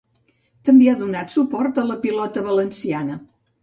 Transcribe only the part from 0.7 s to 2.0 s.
ha donat suport a